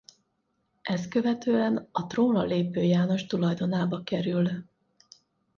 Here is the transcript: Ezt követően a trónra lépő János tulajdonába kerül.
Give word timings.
Ezt 0.81 1.07
követően 1.09 1.87
a 1.91 2.07
trónra 2.07 2.43
lépő 2.43 2.81
János 2.83 3.25
tulajdonába 3.25 4.03
kerül. 4.03 4.65